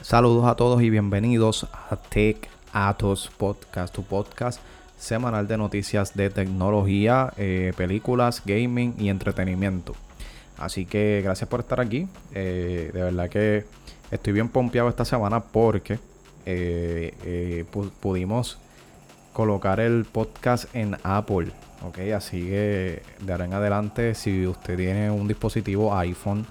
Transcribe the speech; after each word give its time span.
Saludos 0.00 0.46
a 0.46 0.54
todos 0.54 0.80
y 0.80 0.90
bienvenidos 0.90 1.66
a 1.90 1.96
Tech 1.96 2.48
Atos 2.72 3.32
Podcast, 3.36 3.92
tu 3.92 4.04
podcast 4.04 4.60
semanal 4.96 5.48
de 5.48 5.56
noticias 5.56 6.14
de 6.14 6.30
tecnología, 6.30 7.32
eh, 7.36 7.72
películas, 7.76 8.42
gaming 8.46 8.94
y 8.96 9.08
entretenimiento. 9.08 9.96
Así 10.56 10.86
que 10.86 11.20
gracias 11.24 11.50
por 11.50 11.60
estar 11.60 11.80
aquí. 11.80 12.06
Eh, 12.32 12.90
de 12.94 13.02
verdad 13.02 13.28
que 13.28 13.64
estoy 14.12 14.32
bien 14.32 14.48
pompeado 14.48 14.88
esta 14.88 15.04
semana 15.04 15.40
porque 15.40 15.98
eh, 16.46 17.64
pudimos 18.00 18.56
colocar 19.32 19.80
el 19.80 20.04
podcast 20.04 20.72
en 20.76 20.96
Apple. 21.02 21.48
Ok, 21.82 21.98
así 22.14 22.42
que 22.42 23.02
de 23.20 23.32
ahora 23.32 23.46
en 23.46 23.54
adelante, 23.54 24.14
si 24.14 24.46
usted 24.46 24.76
tiene 24.76 25.10
un 25.10 25.26
dispositivo 25.26 25.96
iPhone, 25.96 26.46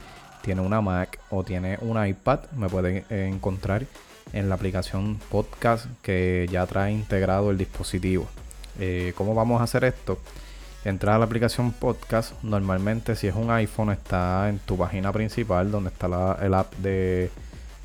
tiene 0.48 0.62
una 0.62 0.80
Mac 0.80 1.20
o 1.30 1.44
tiene 1.44 1.78
un 1.82 2.02
iPad, 2.08 2.40
me 2.56 2.70
puede 2.70 3.04
encontrar 3.10 3.84
en 4.32 4.48
la 4.48 4.56
aplicación 4.56 5.20
podcast 5.30 5.88
que 6.02 6.48
ya 6.50 6.66
trae 6.66 6.94
integrado 6.94 7.52
el 7.52 7.58
dispositivo. 7.58 8.26
Eh, 8.80 9.12
¿Cómo 9.18 9.36
vamos 9.36 9.60
a 9.60 9.66
hacer 9.66 9.84
esto? 9.84 10.20
Entrar 10.86 11.16
a 11.16 11.20
la 11.20 11.26
aplicación 11.26 11.74
podcast. 11.74 12.32
Normalmente, 12.44 13.18
si 13.18 13.28
es 13.28 13.36
un 13.36 13.52
iPhone, 13.52 13.92
está 13.92 14.48
en 14.48 14.60
tu 14.60 14.78
página 14.78 15.12
principal, 15.12 15.70
donde 15.70 15.90
está 15.90 16.38
el 16.42 16.54
app 16.54 16.74
de, 16.76 17.30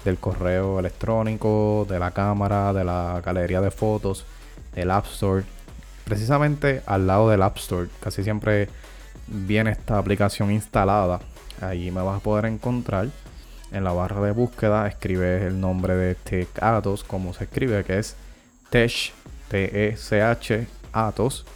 del 0.04 0.18
correo 0.18 0.78
electrónico, 0.78 1.84
de 1.90 1.98
la 1.98 2.12
cámara, 2.12 2.72
de 2.72 2.84
la 2.84 3.20
galería 3.26 3.60
de 3.60 3.72
fotos, 3.72 4.24
del 4.72 4.92
App 4.92 5.06
Store. 5.06 5.42
Precisamente 6.04 6.80
al 6.86 7.08
lado 7.08 7.28
del 7.28 7.42
App 7.42 7.56
Store, 7.56 7.88
casi 7.98 8.22
siempre 8.22 8.68
viene 9.26 9.72
esta 9.72 9.98
aplicación 9.98 10.52
instalada. 10.52 11.18
Allí 11.62 11.90
me 11.90 12.02
vas 12.02 12.18
a 12.18 12.22
poder 12.22 12.46
encontrar 12.46 13.08
en 13.72 13.84
la 13.84 13.92
barra 13.92 14.20
de 14.20 14.32
búsqueda 14.32 14.86
escribes 14.86 15.42
el 15.42 15.58
nombre 15.58 15.96
de 15.96 16.14
Tech 16.14 16.48
Atos, 16.62 17.04
como 17.04 17.32
se 17.32 17.44
escribe, 17.44 17.84
que 17.84 17.98
es 17.98 18.16
Tech, 18.68 19.12
T-E-C-H, 19.48 20.66
Atos 20.92 21.46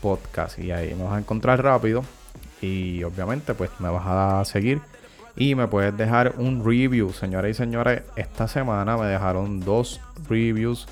Podcast. 0.00 0.58
Y 0.58 0.72
ahí 0.72 0.94
me 0.94 1.04
vas 1.04 1.12
a 1.12 1.18
encontrar 1.18 1.62
rápido. 1.62 2.02
Y 2.62 3.04
obviamente, 3.04 3.52
pues 3.52 3.70
me 3.78 3.90
vas 3.90 4.06
a 4.06 4.42
seguir. 4.46 4.80
Y 5.36 5.54
me 5.54 5.68
puedes 5.68 5.94
dejar 5.94 6.36
un 6.38 6.64
review, 6.64 7.12
señoras 7.12 7.50
y 7.50 7.54
señores. 7.54 8.02
Esta 8.16 8.48
semana 8.48 8.96
me 8.96 9.04
dejaron 9.04 9.60
dos 9.60 10.00
reviews. 10.30 10.88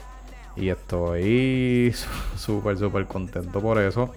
Y 0.54 0.68
estoy 0.68 1.94
súper, 2.36 2.76
súper 2.76 3.06
contento 3.06 3.62
por 3.62 3.78
eso. 3.78 4.14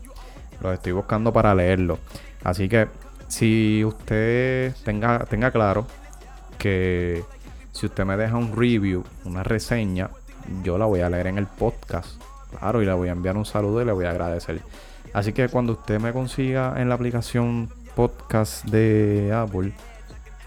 Los 0.62 0.74
estoy 0.74 0.92
buscando 0.92 1.32
para 1.32 1.56
leerlo. 1.56 1.98
Así 2.44 2.68
que 2.68 2.90
si 3.28 3.84
usted 3.86 4.74
tenga, 4.84 5.20
tenga 5.26 5.52
claro 5.52 5.86
que 6.58 7.24
si 7.72 7.86
usted 7.86 8.06
me 8.06 8.18
deja 8.18 8.36
un 8.38 8.56
review, 8.56 9.04
una 9.26 9.44
reseña, 9.44 10.10
yo 10.64 10.78
la 10.78 10.86
voy 10.86 11.02
a 11.02 11.10
leer 11.10 11.28
en 11.28 11.38
el 11.38 11.46
podcast. 11.46 12.22
Claro, 12.58 12.82
y 12.82 12.86
le 12.86 12.94
voy 12.94 13.10
a 13.10 13.12
enviar 13.12 13.38
un 13.38 13.46
saludo 13.46 13.82
y 13.82 13.86
le 13.86 13.92
voy 13.92 14.06
a 14.06 14.12
agradecer. 14.12 14.62
Así 15.14 15.34
que 15.34 15.50
cuando 15.50 15.74
usted 15.74 16.00
me 16.00 16.14
consiga 16.14 16.76
en 16.78 16.90
la 16.90 16.96
aplicación 16.96 17.70
podcast 17.96 18.66
de 18.66 19.32
Apple, 19.34 19.74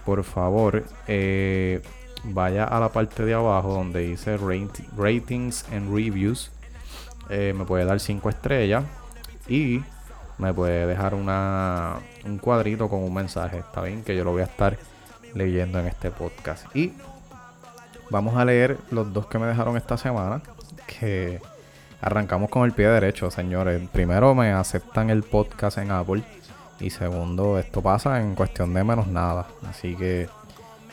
por 0.05 0.23
favor, 0.23 0.83
eh, 1.07 1.81
vaya 2.23 2.65
a 2.65 2.79
la 2.79 2.89
parte 2.89 3.23
de 3.23 3.33
abajo 3.33 3.73
donde 3.73 4.01
dice 4.01 4.37
ratings 4.37 5.65
and 5.71 5.93
reviews. 5.93 6.51
Eh, 7.29 7.53
me 7.55 7.65
puede 7.65 7.85
dar 7.85 7.99
5 7.99 8.29
estrellas 8.29 8.83
y 9.47 9.81
me 10.41 10.53
puede 10.53 10.87
dejar 10.87 11.13
una, 11.13 11.97
un 12.25 12.39
cuadrito 12.39 12.89
con 12.89 13.03
un 13.03 13.13
mensaje. 13.13 13.59
Está 13.59 13.83
bien, 13.83 14.03
que 14.03 14.15
yo 14.15 14.23
lo 14.23 14.31
voy 14.31 14.41
a 14.41 14.45
estar 14.45 14.75
leyendo 15.35 15.79
en 15.79 15.87
este 15.87 16.09
podcast. 16.09 16.75
Y 16.75 16.93
vamos 18.09 18.35
a 18.35 18.43
leer 18.43 18.77
los 18.89 19.13
dos 19.13 19.27
que 19.27 19.37
me 19.37 19.45
dejaron 19.45 19.77
esta 19.77 19.97
semana. 19.97 20.41
Que 20.87 21.39
arrancamos 22.01 22.49
con 22.49 22.65
el 22.65 22.73
pie 22.73 22.87
derecho, 22.87 23.29
señores. 23.29 23.87
Primero, 23.91 24.33
me 24.33 24.51
aceptan 24.51 25.11
el 25.11 25.21
podcast 25.21 25.77
en 25.77 25.91
Apple. 25.91 26.23
Y 26.79 26.89
segundo, 26.89 27.59
esto 27.59 27.83
pasa 27.83 28.19
en 28.19 28.33
cuestión 28.33 28.73
de 28.73 28.83
menos 28.83 29.05
nada. 29.05 29.45
Así 29.69 29.95
que 29.95 30.27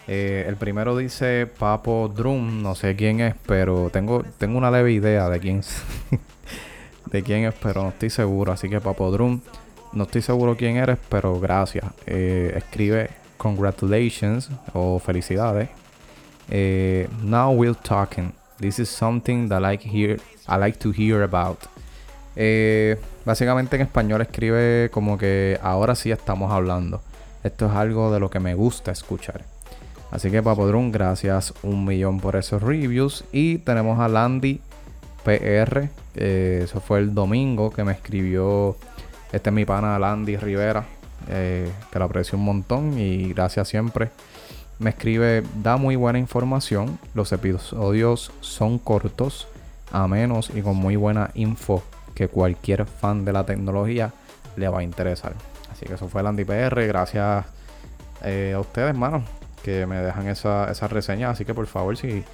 eh, 0.06 0.44
el 0.46 0.56
primero 0.56 0.94
dice 0.94 1.46
Papo 1.46 2.12
Drum. 2.14 2.62
No 2.62 2.74
sé 2.74 2.94
quién 2.96 3.20
es, 3.20 3.34
pero 3.46 3.88
tengo, 3.88 4.22
tengo 4.36 4.58
una 4.58 4.70
leve 4.70 4.92
idea 4.92 5.30
de 5.30 5.40
quién, 5.40 5.62
de 7.10 7.22
quién 7.22 7.44
es, 7.44 7.54
pero 7.62 7.82
no 7.82 7.88
estoy 7.90 8.10
seguro. 8.10 8.52
Así 8.52 8.68
que 8.68 8.80
Papo 8.80 9.10
Drum, 9.10 9.40
no 9.92 10.04
estoy 10.04 10.22
seguro 10.22 10.56
quién 10.56 10.76
eres, 10.76 10.98
pero 11.08 11.38
gracias. 11.40 11.84
Eh, 12.06 12.52
escribe 12.56 13.10
congratulations 13.36 14.50
o 14.74 14.98
felicidades. 14.98 15.68
Eh, 16.50 17.08
now 17.22 17.52
we're 17.52 17.76
talking. 17.82 18.32
This 18.58 18.78
is 18.78 18.88
something 18.88 19.48
that 19.48 19.60
I 19.60 19.62
like, 19.62 19.88
hear, 19.88 20.20
I 20.48 20.58
like 20.58 20.78
to 20.80 20.92
hear 20.92 21.22
about. 21.22 21.58
Eh, 22.36 22.96
básicamente 23.24 23.76
en 23.76 23.82
español 23.82 24.20
escribe 24.20 24.90
como 24.90 25.18
que 25.18 25.58
ahora 25.62 25.94
sí 25.94 26.10
estamos 26.10 26.52
hablando. 26.52 27.00
Esto 27.42 27.66
es 27.66 27.72
algo 27.72 28.12
de 28.12 28.20
lo 28.20 28.30
que 28.30 28.40
me 28.40 28.54
gusta 28.54 28.92
escuchar. 28.92 29.44
Así 30.10 30.30
que 30.30 30.42
Papodrón, 30.42 30.90
gracias 30.90 31.52
un 31.62 31.84
millón 31.84 32.20
por 32.20 32.36
esos 32.36 32.62
reviews. 32.62 33.24
Y 33.32 33.58
tenemos 33.58 34.00
a 34.00 34.08
Landy 34.08 34.60
PR. 35.36 35.88
eso 36.14 36.80
fue 36.80 37.00
el 37.00 37.14
domingo 37.14 37.70
que 37.70 37.84
me 37.84 37.92
escribió. 37.92 38.76
Este 39.32 39.50
es 39.50 39.54
mi 39.54 39.64
pana 39.64 39.98
Landy 39.98 40.36
Rivera 40.36 40.86
eh, 41.26 41.70
que 41.90 41.98
lo 41.98 42.04
aprecio 42.04 42.38
un 42.38 42.44
montón 42.44 42.98
y 42.98 43.32
gracias 43.32 43.68
siempre. 43.68 44.10
Me 44.78 44.90
escribe, 44.90 45.42
da 45.56 45.76
muy 45.76 45.96
buena 45.96 46.18
información, 46.18 46.98
los 47.14 47.32
episodios 47.32 48.30
son 48.40 48.78
cortos, 48.78 49.48
a 49.90 50.06
menos 50.06 50.50
y 50.54 50.62
con 50.62 50.76
muy 50.76 50.96
buena 50.96 51.30
info 51.34 51.82
que 52.14 52.28
cualquier 52.28 52.86
fan 52.86 53.24
de 53.24 53.32
la 53.32 53.44
tecnología 53.44 54.12
le 54.56 54.68
va 54.68 54.80
a 54.80 54.82
interesar. 54.82 55.34
Así 55.72 55.84
que 55.86 55.94
eso 55.94 56.08
fue 56.08 56.20
el 56.20 56.28
Andy 56.28 56.44
PR, 56.44 56.86
gracias 56.86 57.44
eh, 58.22 58.52
a 58.54 58.60
ustedes, 58.60 58.90
hermano, 58.90 59.24
que 59.62 59.84
me 59.86 59.96
dejan 59.96 60.28
esa, 60.28 60.70
esa 60.70 60.86
reseña. 60.86 61.30
Así 61.30 61.44
que 61.44 61.54
por 61.54 61.66
favor, 61.66 61.96
si 61.96 62.24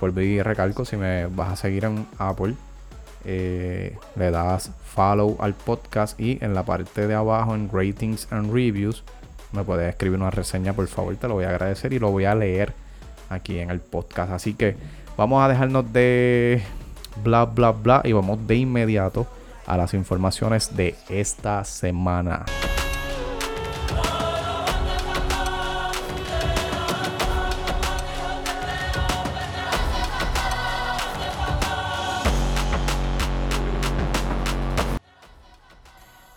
volví 0.00 0.24
y 0.24 0.42
recalco, 0.42 0.84
si 0.84 0.96
me 0.96 1.26
vas 1.26 1.52
a 1.52 1.56
seguir 1.56 1.84
en 1.84 2.06
Apple, 2.18 2.54
eh, 3.24 3.96
le 4.16 4.30
das 4.30 4.70
follow 4.84 5.36
al 5.40 5.54
podcast 5.54 6.18
y 6.20 6.38
en 6.42 6.54
la 6.54 6.64
parte 6.64 7.06
de 7.06 7.14
abajo 7.14 7.54
en 7.54 7.68
ratings 7.72 8.28
and 8.30 8.52
reviews 8.52 9.02
me 9.52 9.64
puedes 9.64 9.88
escribir 9.88 10.20
una 10.20 10.30
reseña 10.30 10.74
por 10.74 10.86
favor 10.86 11.16
te 11.16 11.26
lo 11.26 11.34
voy 11.34 11.44
a 11.44 11.48
agradecer 11.48 11.92
y 11.92 11.98
lo 11.98 12.12
voy 12.12 12.24
a 12.24 12.36
leer 12.36 12.72
aquí 13.28 13.58
en 13.58 13.70
el 13.70 13.80
podcast 13.80 14.30
así 14.30 14.54
que 14.54 14.76
vamos 15.16 15.44
a 15.44 15.48
dejarnos 15.48 15.92
de 15.92 16.62
bla 17.24 17.46
bla 17.46 17.72
bla 17.72 18.00
y 18.04 18.12
vamos 18.12 18.46
de 18.46 18.54
inmediato 18.54 19.26
a 19.66 19.76
las 19.76 19.94
informaciones 19.94 20.76
de 20.76 20.94
esta 21.08 21.64
semana. 21.64 22.44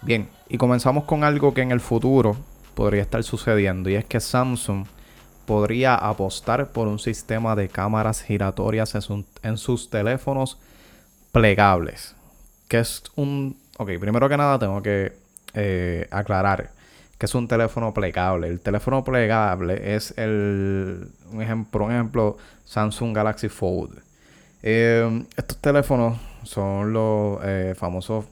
Bien, 0.10 0.28
y 0.48 0.58
comenzamos 0.58 1.04
con 1.04 1.24
algo 1.24 1.54
que 1.54 1.62
en 1.62 1.70
el 1.70 1.80
futuro 1.80 2.36
podría 2.74 3.04
estar 3.04 3.22
sucediendo 3.24 3.92
y 3.92 3.94
es 3.94 4.06
que 4.06 4.20
Samsung 4.20 4.88
podría 5.46 5.94
apostar 5.94 6.72
por 6.72 6.88
un 6.88 6.98
sistema 6.98 7.56
de 7.56 7.70
cámaras 7.70 8.24
giratorias 8.24 8.98
en, 9.44 9.58
sus 9.60 9.92
teléfonos 9.92 10.58
plegables. 11.32 12.16
Que 12.68 12.80
es 12.80 13.04
un... 13.18 13.56
Ok, 13.78 13.92
primero 14.00 14.28
que 14.28 14.36
nada 14.36 14.58
tengo 14.58 14.82
que 14.82 15.14
eh, 15.54 16.08
aclarar 16.10 16.72
que 17.20 17.28
es 17.28 17.36
un 17.36 17.48
teléfono 17.48 17.94
plegable. 17.94 18.48
El 18.48 18.62
teléfono 18.62 19.04
plegable 19.04 19.94
es 19.94 20.18
el... 20.18 21.08
Un 21.32 21.40
ejemplo, 21.44 21.86
un 21.86 21.92
ejemplo 21.92 22.36
Samsung 22.66 23.16
Galaxy 23.16 23.48
Fold. 23.48 24.02
Eh, 24.64 25.24
estos 25.38 25.60
teléfonos 25.60 26.18
son 26.46 26.94
los 26.94 27.40
eh, 27.44 27.76
famosos 27.78 28.26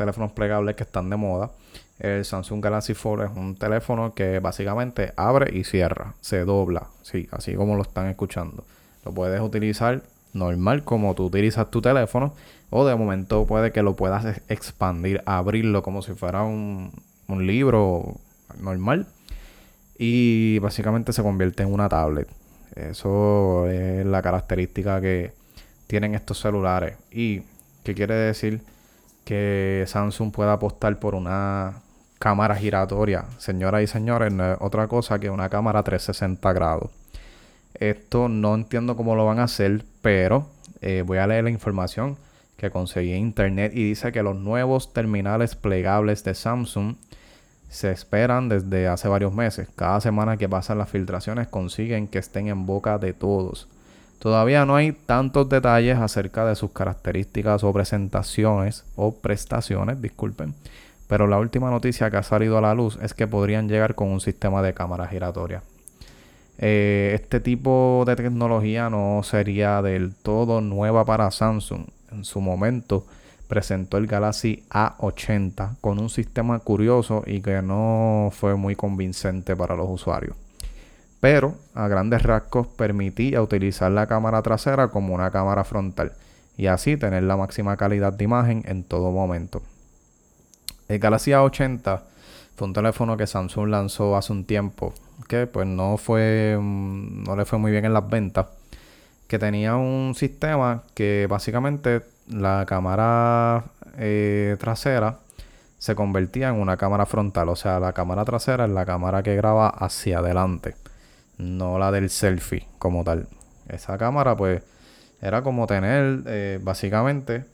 teléfonos 0.00 0.32
plegables 0.32 0.76
que 0.76 0.82
están 0.82 1.10
de 1.10 1.16
moda. 1.16 1.50
El 1.98 2.24
Samsung 2.24 2.64
Galaxy 2.64 2.94
Fold 2.94 3.24
es 3.24 3.30
un 3.36 3.54
teléfono 3.54 4.14
que 4.14 4.38
básicamente 4.38 5.12
abre 5.16 5.54
y 5.54 5.64
cierra, 5.64 6.14
se 6.22 6.44
dobla, 6.46 6.86
sí, 7.02 7.28
así 7.30 7.54
como 7.54 7.76
lo 7.76 7.82
están 7.82 8.06
escuchando. 8.06 8.64
Lo 9.04 9.12
puedes 9.12 9.40
utilizar 9.42 10.02
normal 10.32 10.84
como 10.84 11.14
tú 11.14 11.26
utilizas 11.26 11.70
tu 11.70 11.82
teléfono 11.82 12.32
o 12.70 12.86
de 12.86 12.96
momento 12.96 13.44
puede 13.44 13.72
que 13.72 13.82
lo 13.82 13.94
puedas 13.94 14.40
expandir, 14.48 15.22
abrirlo 15.26 15.82
como 15.82 16.00
si 16.00 16.14
fuera 16.14 16.44
un, 16.44 16.92
un 17.28 17.46
libro 17.46 18.16
normal 18.58 19.06
y 19.98 20.58
básicamente 20.60 21.12
se 21.12 21.22
convierte 21.22 21.62
en 21.62 21.74
una 21.74 21.90
tablet. 21.90 22.28
Eso 22.74 23.66
es 23.68 24.06
la 24.06 24.22
característica 24.22 25.02
que 25.02 25.32
tienen 25.86 26.14
estos 26.14 26.40
celulares. 26.40 26.96
¿Y 27.10 27.42
qué 27.84 27.94
quiere 27.94 28.14
decir? 28.14 28.62
Que 29.30 29.84
Samsung 29.86 30.32
pueda 30.32 30.54
apostar 30.54 30.98
por 30.98 31.14
una 31.14 31.74
cámara 32.18 32.56
giratoria. 32.56 33.26
Señoras 33.38 33.80
y 33.84 33.86
señores, 33.86 34.32
no 34.32 34.54
es 34.54 34.58
otra 34.60 34.88
cosa 34.88 35.20
que 35.20 35.30
una 35.30 35.48
cámara 35.48 35.84
360 35.84 36.52
grados. 36.52 36.90
Esto 37.74 38.28
no 38.28 38.56
entiendo 38.56 38.96
cómo 38.96 39.14
lo 39.14 39.24
van 39.24 39.38
a 39.38 39.44
hacer, 39.44 39.84
pero 40.02 40.48
eh, 40.80 41.04
voy 41.06 41.18
a 41.18 41.28
leer 41.28 41.44
la 41.44 41.50
información 41.50 42.16
que 42.56 42.72
conseguí 42.72 43.12
en 43.12 43.18
internet 43.18 43.70
y 43.72 43.90
dice 43.90 44.10
que 44.10 44.24
los 44.24 44.34
nuevos 44.34 44.92
terminales 44.92 45.54
plegables 45.54 46.24
de 46.24 46.34
Samsung 46.34 46.96
se 47.68 47.92
esperan 47.92 48.48
desde 48.48 48.88
hace 48.88 49.06
varios 49.06 49.32
meses. 49.32 49.68
Cada 49.76 50.00
semana 50.00 50.38
que 50.38 50.48
pasan 50.48 50.78
las 50.78 50.90
filtraciones 50.90 51.46
consiguen 51.46 52.08
que 52.08 52.18
estén 52.18 52.48
en 52.48 52.66
boca 52.66 52.98
de 52.98 53.12
todos. 53.12 53.68
Todavía 54.20 54.66
no 54.66 54.76
hay 54.76 54.92
tantos 54.92 55.48
detalles 55.48 55.96
acerca 55.96 56.44
de 56.44 56.54
sus 56.54 56.72
características 56.72 57.64
o 57.64 57.72
presentaciones 57.72 58.84
o 58.94 59.14
prestaciones, 59.14 60.02
disculpen, 60.02 60.54
pero 61.08 61.26
la 61.26 61.38
última 61.38 61.70
noticia 61.70 62.10
que 62.10 62.18
ha 62.18 62.22
salido 62.22 62.58
a 62.58 62.60
la 62.60 62.74
luz 62.74 62.98
es 63.00 63.14
que 63.14 63.26
podrían 63.26 63.66
llegar 63.66 63.94
con 63.94 64.08
un 64.08 64.20
sistema 64.20 64.60
de 64.60 64.74
cámara 64.74 65.08
giratoria. 65.08 65.62
Eh, 66.58 67.12
este 67.14 67.40
tipo 67.40 68.04
de 68.06 68.14
tecnología 68.14 68.90
no 68.90 69.22
sería 69.24 69.80
del 69.80 70.14
todo 70.14 70.60
nueva 70.60 71.06
para 71.06 71.30
Samsung. 71.30 71.86
En 72.12 72.26
su 72.26 72.42
momento 72.42 73.06
presentó 73.48 73.96
el 73.96 74.06
Galaxy 74.06 74.64
A80 74.68 75.76
con 75.80 75.98
un 75.98 76.10
sistema 76.10 76.58
curioso 76.58 77.22
y 77.26 77.40
que 77.40 77.62
no 77.62 78.28
fue 78.32 78.54
muy 78.54 78.76
convincente 78.76 79.56
para 79.56 79.76
los 79.76 79.88
usuarios 79.88 80.36
pero 81.20 81.54
a 81.74 81.86
grandes 81.86 82.22
rasgos 82.22 82.66
permitía 82.66 83.42
utilizar 83.42 83.92
la 83.92 84.06
cámara 84.06 84.42
trasera 84.42 84.88
como 84.88 85.14
una 85.14 85.30
cámara 85.30 85.64
frontal 85.64 86.12
y 86.56 86.66
así 86.66 86.96
tener 86.96 87.22
la 87.22 87.36
máxima 87.36 87.76
calidad 87.76 88.12
de 88.12 88.24
imagen 88.24 88.62
en 88.66 88.84
todo 88.84 89.10
momento. 89.12 89.62
El 90.88 90.98
Galaxy 90.98 91.30
A80 91.30 92.00
fue 92.56 92.66
un 92.66 92.74
teléfono 92.74 93.16
que 93.16 93.26
Samsung 93.26 93.68
lanzó 93.68 94.16
hace 94.16 94.32
un 94.32 94.44
tiempo 94.44 94.92
que 95.28 95.46
pues 95.46 95.66
no 95.66 95.96
fue 95.96 96.58
mm, 96.60 97.24
no 97.24 97.36
le 97.36 97.44
fue 97.44 97.58
muy 97.58 97.70
bien 97.70 97.84
en 97.84 97.94
las 97.94 98.08
ventas 98.08 98.46
que 99.28 99.38
tenía 99.38 99.76
un 99.76 100.14
sistema 100.14 100.82
que 100.94 101.26
básicamente 101.30 102.02
la 102.28 102.64
cámara 102.66 103.64
eh, 103.96 104.56
trasera 104.58 105.18
se 105.78 105.94
convertía 105.94 106.48
en 106.48 106.56
una 106.56 106.76
cámara 106.76 107.06
frontal 107.06 107.48
o 107.48 107.56
sea 107.56 107.80
la 107.80 107.92
cámara 107.92 108.24
trasera 108.24 108.64
es 108.64 108.70
la 108.70 108.84
cámara 108.84 109.22
que 109.22 109.36
graba 109.36 109.68
hacia 109.68 110.18
adelante 110.18 110.74
no 111.40 111.78
la 111.78 111.90
del 111.90 112.10
selfie 112.10 112.66
como 112.78 113.04
tal. 113.04 113.28
Esa 113.68 113.98
cámara, 113.98 114.36
pues, 114.36 114.62
era 115.20 115.42
como 115.42 115.66
tener 115.66 116.22
eh, 116.26 116.58
básicamente 116.62 117.44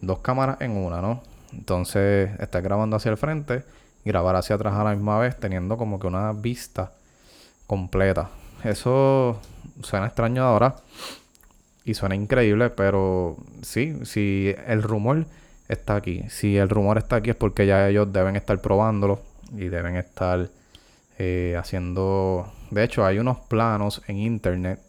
dos 0.00 0.18
cámaras 0.20 0.60
en 0.60 0.72
una, 0.72 1.00
¿no? 1.00 1.22
Entonces, 1.52 2.30
estar 2.40 2.62
grabando 2.62 2.96
hacia 2.96 3.10
el 3.10 3.16
frente 3.16 3.64
grabar 4.04 4.36
hacia 4.36 4.56
atrás 4.56 4.74
a 4.74 4.84
la 4.84 4.94
misma 4.94 5.18
vez, 5.18 5.36
teniendo 5.36 5.76
como 5.76 5.98
que 5.98 6.06
una 6.06 6.32
vista 6.32 6.92
completa. 7.66 8.30
Eso 8.62 9.40
suena 9.82 10.06
extraño 10.06 10.44
ahora 10.44 10.76
y 11.84 11.94
suena 11.94 12.14
increíble, 12.14 12.70
pero 12.70 13.36
sí, 13.62 13.98
si 14.04 14.54
el 14.66 14.82
rumor 14.82 15.26
está 15.68 15.96
aquí, 15.96 16.24
si 16.28 16.56
el 16.56 16.68
rumor 16.68 16.98
está 16.98 17.16
aquí 17.16 17.30
es 17.30 17.36
porque 17.36 17.66
ya 17.66 17.88
ellos 17.88 18.12
deben 18.12 18.36
estar 18.36 18.60
probándolo 18.60 19.20
y 19.52 19.68
deben 19.68 19.96
estar 19.96 20.48
eh, 21.18 21.56
haciendo 21.58 22.52
de 22.74 22.82
hecho, 22.82 23.06
hay 23.06 23.20
unos 23.20 23.38
planos 23.38 24.02
en 24.08 24.18
internet 24.18 24.80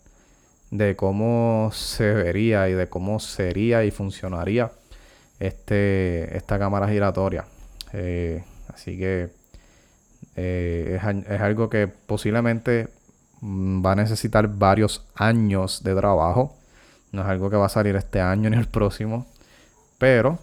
de 0.72 0.96
cómo 0.96 1.70
se 1.72 2.12
vería 2.12 2.68
y 2.68 2.74
de 2.74 2.90
cómo 2.90 3.20
sería 3.20 3.86
y 3.86 3.92
funcionaría 3.92 4.72
este, 5.40 6.36
esta 6.36 6.58
cámara 6.58 6.90
giratoria. 6.90 7.46
Eh, 7.94 8.44
así 8.74 8.98
que 8.98 9.30
eh, 10.36 11.00
es, 11.00 11.42
algo 11.42 11.70
que 11.70 11.88
posiblemente 11.88 12.88
mm, 13.42 13.86
va 13.86 13.92
a 13.92 13.96
necesitar 13.96 14.48
varios 14.48 15.06
años 15.14 15.84
de 15.84 15.94
trabajo. 15.94 16.58
No 17.12 17.22
es 17.22 17.28
algo 17.28 17.52
que 17.52 17.56
va 17.56 17.68
a 17.68 17.70
salir 17.70 17.96
este 17.96 18.20
año 18.20 18.50
ni 18.50 18.58
el 18.58 18.68
próximo. 18.68 19.28
Pero 20.00 20.40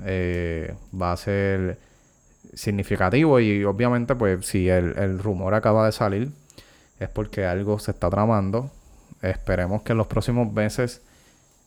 va 0.00 1.12
a 1.12 1.16
ser 1.18 1.78
significativo 2.56 3.38
y 3.38 3.62
obviamente 3.64 4.16
pues 4.16 4.46
si 4.46 4.68
el 4.68 5.20
rumor 5.20 5.54
acaba 5.54 5.86
de 5.86 5.92
salir 5.92 6.32
es 6.98 7.08
porque 7.08 7.44
algo 7.44 7.78
se 7.78 7.90
está 7.90 8.10
tramando. 8.10 8.70
Esperemos 9.22 9.82
que 9.82 9.92
en 9.92 9.98
los 9.98 10.06
próximos 10.06 10.52
meses 10.52 11.02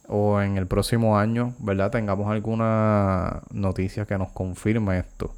o 0.08 0.42
en 0.42 0.58
el 0.58 0.68
próximo 0.68 1.18
año, 1.18 1.54
¿verdad? 1.60 1.92
Tengamos 1.92 2.30
alguna 2.30 3.42
noticia 3.52 4.06
que 4.06 4.18
nos 4.18 4.32
confirme 4.32 5.00
esto. 5.00 5.34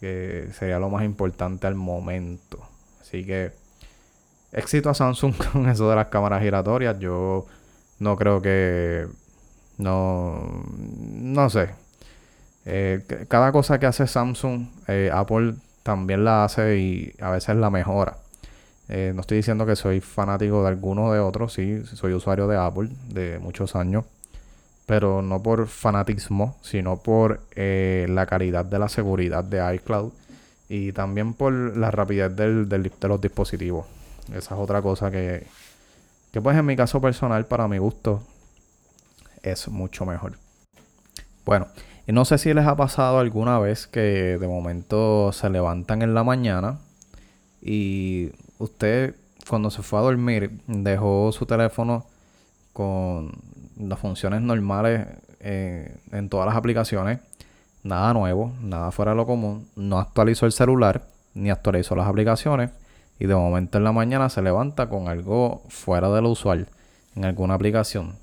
Que 0.00 0.48
sería 0.52 0.78
lo 0.78 0.90
más 0.90 1.04
importante 1.04 1.66
al 1.66 1.74
momento. 1.74 2.66
Así 3.00 3.24
que 3.24 3.52
éxito 4.52 4.90
a 4.90 4.94
Samsung 4.94 5.34
con 5.52 5.68
eso 5.68 5.88
de 5.88 5.96
las 5.96 6.08
cámaras 6.08 6.42
giratorias. 6.42 6.98
Yo 6.98 7.46
no 7.98 8.16
creo 8.16 8.40
que... 8.40 9.06
No... 9.78 10.64
No 10.76 11.50
sé. 11.50 11.70
Eh, 12.64 13.26
cada 13.28 13.50
cosa 13.52 13.78
que 13.78 13.86
hace 13.86 14.06
Samsung, 14.06 14.66
eh, 14.86 15.10
Apple 15.12 15.54
también 15.82 16.24
la 16.24 16.44
hace 16.44 16.78
y 16.78 17.14
a 17.20 17.30
veces 17.30 17.56
la 17.56 17.70
mejora. 17.70 18.16
Eh, 18.88 19.12
no 19.14 19.22
estoy 19.22 19.38
diciendo 19.38 19.66
que 19.66 19.76
soy 19.76 20.00
fanático 20.00 20.62
de 20.62 20.68
alguno 20.68 21.12
de 21.12 21.20
otros, 21.20 21.54
sí, 21.54 21.84
soy 21.86 22.12
usuario 22.12 22.46
de 22.46 22.56
Apple 22.56 22.90
de 23.08 23.38
muchos 23.38 23.74
años, 23.74 24.04
pero 24.86 25.22
no 25.22 25.42
por 25.42 25.66
fanatismo, 25.66 26.56
sino 26.62 26.96
por 26.98 27.40
la 27.56 28.26
calidad 28.26 28.64
de 28.64 28.78
la 28.78 28.88
seguridad 28.88 29.44
de 29.44 29.74
iCloud 29.76 30.12
y 30.68 30.92
también 30.92 31.34
por 31.34 31.52
la 31.52 31.90
rapidez 31.90 32.34
del, 32.34 32.68
de 32.68 33.08
los 33.08 33.20
dispositivos. 33.20 33.86
Esa 34.28 34.54
es 34.54 34.60
otra 34.60 34.82
cosa 34.82 35.10
que, 35.10 35.46
que 36.32 36.40
pues 36.40 36.56
en 36.56 36.66
mi 36.66 36.76
caso 36.76 37.00
personal, 37.00 37.46
para 37.46 37.68
mi 37.68 37.78
gusto, 37.78 38.22
es 39.42 39.68
mucho 39.68 40.06
mejor. 40.06 40.34
Bueno, 41.44 41.66
no 42.08 42.24
sé 42.24 42.38
si 42.38 42.52
les 42.52 42.66
ha 42.66 42.76
pasado 42.76 43.18
alguna 43.18 43.58
vez 43.58 43.86
que 43.86 44.38
de 44.38 44.48
momento 44.48 45.32
se 45.32 45.48
levantan 45.50 46.02
en 46.02 46.14
la 46.14 46.24
mañana 46.24 46.78
y 47.60 48.32
usted 48.58 49.14
cuando 49.48 49.70
se 49.70 49.82
fue 49.82 49.98
a 49.98 50.02
dormir 50.02 50.60
dejó 50.66 51.30
su 51.32 51.46
teléfono 51.46 52.06
con 52.72 53.32
las 53.78 53.98
funciones 53.98 54.40
normales 54.40 55.06
eh, 55.40 55.96
en 56.12 56.28
todas 56.28 56.46
las 56.46 56.56
aplicaciones. 56.56 57.20
Nada 57.82 58.12
nuevo, 58.14 58.52
nada 58.60 58.90
fuera 58.90 59.12
de 59.12 59.16
lo 59.16 59.26
común. 59.26 59.68
No 59.76 59.98
actualizó 59.98 60.46
el 60.46 60.52
celular 60.52 61.02
ni 61.34 61.50
actualizó 61.50 61.96
las 61.96 62.06
aplicaciones. 62.06 62.70
Y 63.18 63.26
de 63.26 63.34
momento 63.34 63.78
en 63.78 63.84
la 63.84 63.92
mañana 63.92 64.28
se 64.28 64.42
levanta 64.42 64.88
con 64.88 65.08
algo 65.08 65.62
fuera 65.68 66.08
de 66.10 66.22
lo 66.22 66.30
usual 66.30 66.68
en 67.14 67.24
alguna 67.24 67.54
aplicación. 67.54 68.16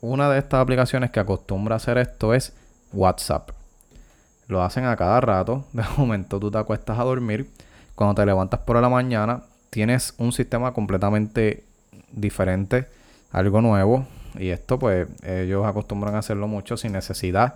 Una 0.00 0.30
de 0.30 0.38
estas 0.38 0.60
aplicaciones 0.60 1.10
que 1.10 1.20
acostumbra 1.20 1.76
hacer 1.76 1.98
esto 1.98 2.32
es 2.32 2.54
WhatsApp. 2.92 3.50
Lo 4.48 4.62
hacen 4.62 4.84
a 4.84 4.96
cada 4.96 5.20
rato. 5.20 5.64
De 5.72 5.82
momento 5.96 6.40
tú 6.40 6.50
te 6.50 6.58
acuestas 6.58 6.98
a 6.98 7.04
dormir. 7.04 7.48
Cuando 7.94 8.14
te 8.14 8.26
levantas 8.26 8.60
por 8.60 8.80
la 8.80 8.88
mañana, 8.88 9.42
tienes 9.70 10.14
un 10.18 10.32
sistema 10.32 10.72
completamente 10.72 11.64
diferente, 12.12 12.86
algo 13.30 13.60
nuevo. 13.60 14.06
Y 14.38 14.48
esto 14.48 14.78
pues 14.78 15.08
ellos 15.22 15.66
acostumbran 15.66 16.14
a 16.14 16.18
hacerlo 16.18 16.48
mucho 16.48 16.76
sin 16.76 16.92
necesidad 16.92 17.54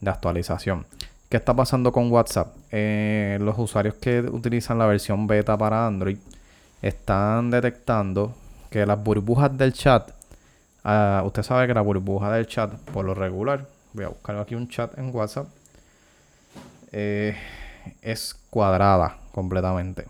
de 0.00 0.10
actualización. 0.10 0.86
¿Qué 1.28 1.36
está 1.36 1.54
pasando 1.54 1.92
con 1.92 2.10
WhatsApp? 2.10 2.54
Eh, 2.70 3.38
los 3.40 3.58
usuarios 3.58 3.94
que 3.94 4.20
utilizan 4.20 4.78
la 4.78 4.86
versión 4.86 5.26
beta 5.26 5.56
para 5.56 5.86
Android 5.86 6.18
están 6.80 7.50
detectando 7.50 8.34
que 8.70 8.86
las 8.86 9.02
burbujas 9.02 9.56
del 9.56 9.72
chat, 9.72 10.10
ah, 10.84 11.22
usted 11.24 11.42
sabe 11.42 11.66
que 11.66 11.74
la 11.74 11.80
burbuja 11.80 12.30
del 12.32 12.46
chat 12.46 12.72
por 12.92 13.04
lo 13.04 13.14
regular, 13.14 13.66
voy 13.94 14.04
a 14.04 14.08
buscar 14.08 14.36
aquí 14.36 14.54
un 14.54 14.68
chat 14.68 14.98
en 14.98 15.14
WhatsApp, 15.14 15.46
eh, 16.92 17.36
es 18.02 18.36
cuadrada 18.50 19.16
completamente. 19.32 20.06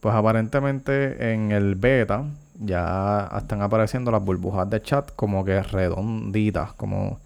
Pues 0.00 0.14
aparentemente 0.14 1.32
en 1.32 1.52
el 1.52 1.74
beta 1.74 2.24
ya 2.58 3.30
están 3.36 3.60
apareciendo 3.62 4.10
las 4.10 4.24
burbujas 4.24 4.68
de 4.68 4.82
chat 4.82 5.14
como 5.14 5.44
que 5.44 5.62
redonditas, 5.62 6.72
como, 6.72 7.20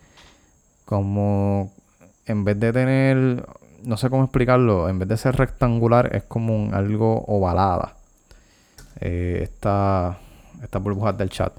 como 0.84 1.72
en 2.26 2.44
vez 2.44 2.58
de 2.58 2.72
tener, 2.72 3.46
no 3.84 3.96
sé 3.96 4.10
cómo 4.10 4.24
explicarlo, 4.24 4.88
en 4.88 4.98
vez 4.98 5.08
de 5.08 5.16
ser 5.16 5.36
rectangular 5.36 6.14
es 6.16 6.24
como 6.24 6.74
algo 6.74 7.24
ovalada. 7.26 7.94
Eh, 9.00 9.40
esta, 9.42 10.18
estas 10.62 10.82
burbujas 10.82 11.16
del 11.16 11.30
chat. 11.30 11.52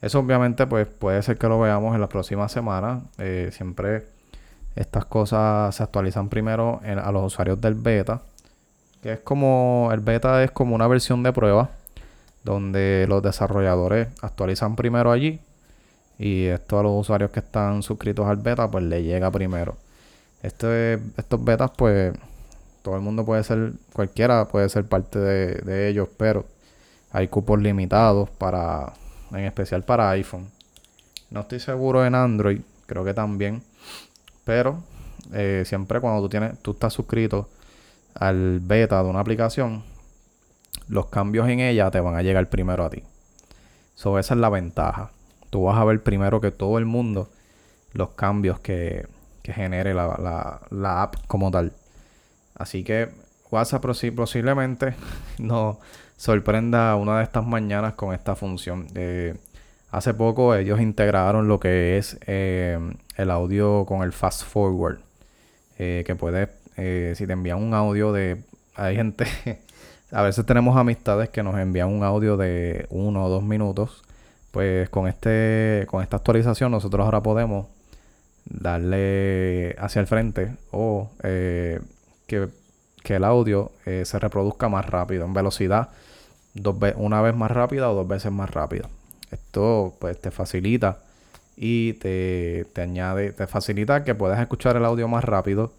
Eso 0.00 0.20
obviamente 0.20 0.66
pues 0.66 0.86
puede 0.86 1.22
ser 1.22 1.38
que 1.38 1.48
lo 1.48 1.58
veamos 1.60 1.94
en 1.94 2.00
las 2.00 2.10
próximas 2.10 2.52
semanas. 2.52 3.02
Eh, 3.18 3.50
siempre 3.52 4.06
estas 4.76 5.04
cosas 5.04 5.74
se 5.74 5.82
actualizan 5.82 6.28
primero 6.28 6.80
a 6.84 7.12
los 7.12 7.26
usuarios 7.26 7.60
del 7.60 7.74
beta 7.74 8.22
que 9.02 9.12
es 9.12 9.20
como 9.20 9.90
el 9.92 10.00
beta 10.00 10.42
es 10.42 10.50
como 10.50 10.74
una 10.74 10.86
versión 10.88 11.22
de 11.22 11.32
prueba 11.32 11.70
donde 12.44 13.06
los 13.08 13.22
desarrolladores 13.22 14.08
actualizan 14.22 14.76
primero 14.76 15.12
allí 15.12 15.40
y 16.18 16.46
esto 16.46 16.78
a 16.78 16.82
los 16.82 17.00
usuarios 17.00 17.30
que 17.30 17.40
están 17.40 17.82
suscritos 17.82 18.26
al 18.26 18.38
beta 18.38 18.70
pues 18.70 18.84
le 18.84 19.02
llega 19.02 19.30
primero. 19.30 19.76
Este, 20.42 20.94
estos 21.16 21.44
betas 21.44 21.70
pues 21.76 22.12
todo 22.82 22.96
el 22.96 23.02
mundo 23.02 23.24
puede 23.24 23.44
ser, 23.44 23.72
cualquiera 23.92 24.48
puede 24.48 24.68
ser 24.68 24.84
parte 24.84 25.18
de, 25.18 25.88
ellos, 25.88 26.08
pero 26.16 26.46
hay 27.12 27.28
cupos 27.28 27.60
limitados 27.60 28.30
para, 28.30 28.94
en 29.32 29.44
especial 29.44 29.84
para 29.84 30.10
iPhone. 30.10 30.50
No 31.30 31.40
estoy 31.40 31.60
seguro 31.60 32.04
en 32.04 32.14
Android, 32.14 32.60
creo 32.86 33.04
que 33.04 33.14
también. 33.14 33.62
Pero 34.44 34.82
eh, 35.32 35.64
siempre 35.66 36.00
cuando 36.00 36.22
tú 36.22 36.28
tienes, 36.28 36.58
tú 36.60 36.72
estás 36.72 36.92
suscrito 36.92 37.48
al 38.14 38.60
beta 38.60 39.02
de 39.02 39.08
una 39.08 39.20
aplicación, 39.20 39.84
los 40.88 41.06
cambios 41.06 41.48
en 41.48 41.60
ella 41.60 41.90
te 41.90 42.00
van 42.00 42.14
a 42.14 42.22
llegar 42.22 42.48
primero 42.48 42.84
a 42.84 42.90
ti. 42.90 43.02
So, 43.94 44.18
esa 44.18 44.34
es 44.34 44.40
la 44.40 44.48
ventaja. 44.48 45.10
Tú 45.50 45.64
vas 45.64 45.76
a 45.76 45.84
ver 45.84 46.02
primero 46.02 46.40
que 46.40 46.50
todo 46.50 46.78
el 46.78 46.84
mundo 46.84 47.30
los 47.92 48.10
cambios 48.10 48.60
que, 48.60 49.06
que 49.42 49.52
genere 49.52 49.94
la, 49.94 50.60
la, 50.70 51.02
app 51.02 51.16
como 51.26 51.50
tal. 51.50 51.72
Así 52.54 52.84
que 52.84 53.08
WhatsApp 53.50 53.84
posiblemente 54.14 54.94
nos 55.38 55.78
sorprenda 56.18 56.96
una 56.96 57.18
de 57.18 57.24
estas 57.24 57.46
mañanas 57.46 57.94
con 57.94 58.12
esta 58.12 58.36
función. 58.36 58.88
Eh, 58.94 59.34
hace 59.90 60.12
poco 60.12 60.54
ellos 60.54 60.80
integraron 60.80 61.48
lo 61.48 61.60
que 61.60 61.96
es 61.96 62.18
eh, 62.26 62.78
el 63.16 63.30
audio 63.30 63.86
con 63.86 64.02
el 64.02 64.12
fast 64.12 64.42
forward. 64.44 64.98
Eh, 65.78 66.02
que 66.04 66.16
puedes, 66.16 66.48
si 67.16 67.26
te 67.26 67.32
envían 67.32 67.62
un 67.62 67.72
audio 67.72 68.12
de... 68.12 68.42
Hay 68.74 68.96
gente, 68.96 69.26
a 70.12 70.22
veces 70.22 70.44
tenemos 70.44 70.76
amistades 70.76 71.30
que 71.30 71.42
nos 71.42 71.56
envían 71.56 71.88
un 71.88 72.02
audio 72.02 72.36
de 72.36 72.86
uno 72.90 73.24
o 73.24 73.28
dos 73.28 73.44
minutos. 73.44 74.02
Pues 74.50 74.88
con, 74.88 75.06
este, 75.06 75.86
con 75.88 76.02
esta 76.02 76.16
actualización 76.16 76.72
nosotros 76.72 77.04
ahora 77.04 77.22
podemos 77.22 77.66
darle 78.44 79.76
hacia 79.78 80.00
el 80.00 80.06
frente 80.06 80.56
o 80.72 81.10
eh, 81.22 81.80
que, 82.26 82.48
el 83.04 83.24
audio 83.24 83.72
se 83.86 84.18
reproduzca 84.18 84.68
más 84.68 84.84
rápido, 84.84 85.24
en 85.24 85.32
velocidad, 85.32 85.88
dos 86.60 86.76
una 86.96 87.20
vez 87.20 87.34
más 87.34 87.50
rápida 87.50 87.90
o 87.90 87.94
dos 87.94 88.08
veces 88.08 88.32
más 88.32 88.50
rápida. 88.50 88.88
Esto 89.30 89.96
pues 89.98 90.20
te 90.20 90.30
facilita 90.30 90.98
y 91.56 91.94
te, 91.94 92.66
te 92.72 92.82
añade, 92.82 93.32
te 93.32 93.46
facilita 93.46 94.04
que 94.04 94.14
puedas 94.14 94.40
escuchar 94.40 94.76
el 94.76 94.84
audio 94.84 95.08
más 95.08 95.24
rápido 95.24 95.72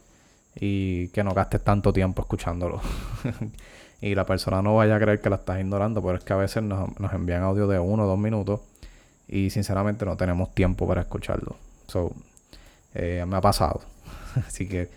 y 0.55 1.07
que 1.09 1.23
no 1.23 1.33
gastes 1.33 1.63
tanto 1.63 1.93
tiempo 1.93 2.21
escuchándolo. 2.21 2.81
y 4.01 4.15
la 4.15 4.25
persona 4.25 4.61
no 4.61 4.75
vaya 4.75 4.95
a 4.95 4.99
creer 4.99 5.21
que 5.21 5.29
la 5.29 5.37
estás 5.37 5.59
ignorando, 5.59 6.01
pero 6.01 6.17
es 6.17 6.23
que 6.23 6.33
a 6.33 6.37
veces 6.37 6.63
nos, 6.63 6.99
nos 6.99 7.13
envían 7.13 7.43
audio 7.43 7.67
de 7.67 7.79
uno 7.79 8.03
o 8.03 8.07
dos 8.07 8.19
minutos 8.19 8.61
y 9.27 9.49
sinceramente 9.51 10.05
no 10.05 10.17
tenemos 10.17 10.53
tiempo 10.53 10.87
para 10.87 11.01
escucharlo. 11.01 11.55
So, 11.87 12.11
eh, 12.93 13.23
me 13.27 13.37
ha 13.37 13.41
pasado. 13.41 13.81
Así 14.47 14.67
que 14.67 14.89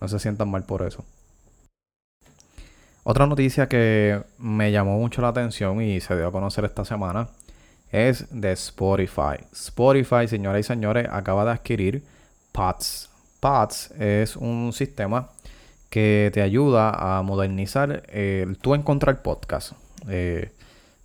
no 0.00 0.08
se 0.08 0.18
sientan 0.18 0.50
mal 0.50 0.64
por 0.64 0.82
eso. 0.82 1.04
Otra 3.02 3.26
noticia 3.26 3.68
que 3.68 4.22
me 4.38 4.70
llamó 4.70 4.98
mucho 4.98 5.22
la 5.22 5.28
atención 5.28 5.80
y 5.80 6.00
se 6.00 6.16
dio 6.16 6.28
a 6.28 6.32
conocer 6.32 6.64
esta 6.64 6.84
semana 6.84 7.28
es 7.90 8.26
de 8.30 8.52
Spotify. 8.52 9.44
Spotify, 9.52 10.28
señoras 10.28 10.60
y 10.60 10.62
señores, 10.64 11.08
acaba 11.10 11.44
de 11.44 11.52
adquirir 11.52 12.04
PATS. 12.52 13.08
PATS 13.40 13.92
es 13.98 14.36
un 14.36 14.72
sistema 14.72 15.30
que 15.88 16.30
te 16.32 16.42
ayuda 16.42 16.90
a 17.18 17.22
modernizar 17.22 18.04
el 18.10 18.58
tú 18.58 18.74
encontrar 18.74 19.22
podcast. 19.22 19.72
Eh, 20.08 20.52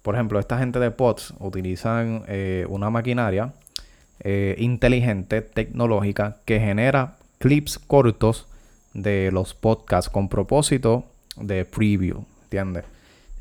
por 0.01 0.15
ejemplo, 0.15 0.37
esta 0.39 0.59
gente 0.59 0.79
de 0.79 0.91
POTS 0.91 1.33
utilizan 1.39 2.23
eh, 2.27 2.65
una 2.69 2.91
maquinaria 2.91 3.53
eh, 4.19 4.55
inteligente, 4.59 5.41
tecnológica, 5.41 6.37
que 6.45 6.59
genera 6.59 7.15
clips 7.39 7.79
cortos 7.79 8.47
de 8.93 9.31
los 9.31 9.55
podcasts 9.55 10.09
con 10.09 10.29
propósito 10.29 11.05
de 11.35 11.65
preview, 11.65 12.25
¿entiendes? 12.43 12.85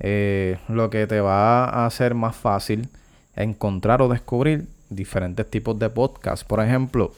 Eh, 0.00 0.58
lo 0.68 0.90
que 0.90 1.06
te 1.06 1.20
va 1.20 1.64
a 1.64 1.86
hacer 1.86 2.14
más 2.14 2.36
fácil 2.36 2.88
encontrar 3.36 4.02
o 4.02 4.08
descubrir 4.08 4.66
diferentes 4.90 5.48
tipos 5.48 5.78
de 5.78 5.90
podcasts. 5.90 6.44
Por 6.44 6.60
ejemplo, 6.60 7.12